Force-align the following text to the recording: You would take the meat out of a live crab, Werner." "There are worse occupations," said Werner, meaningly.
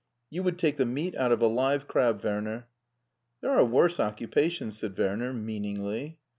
You 0.31 0.41
would 0.41 0.57
take 0.57 0.77
the 0.77 0.85
meat 0.87 1.13
out 1.13 1.31
of 1.31 1.43
a 1.43 1.47
live 1.47 1.87
crab, 1.87 2.23
Werner." 2.23 2.65
"There 3.41 3.51
are 3.51 3.63
worse 3.63 3.99
occupations," 3.99 4.79
said 4.79 4.97
Werner, 4.97 5.31
meaningly. 5.31 6.17